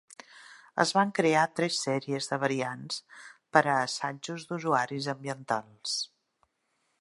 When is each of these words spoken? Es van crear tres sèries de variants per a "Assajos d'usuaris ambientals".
Es 0.83 0.93
van 0.99 1.11
crear 1.19 1.43
tres 1.59 1.77
sèries 1.87 2.29
de 2.31 2.39
variants 2.45 2.97
per 3.57 3.63
a 3.67 3.77
"Assajos 3.83 4.49
d'usuaris 4.53 5.11
ambientals". 5.15 6.01